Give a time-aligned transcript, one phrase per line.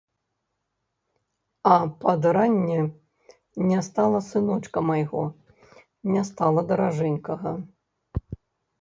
[1.73, 2.79] А пад ранне
[3.69, 5.23] не стала сыночка майго,
[6.17, 7.59] не стала даражэнькага.